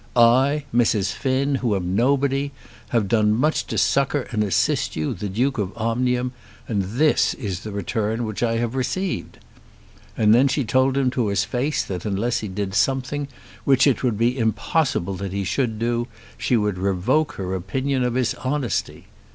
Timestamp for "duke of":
5.29-5.77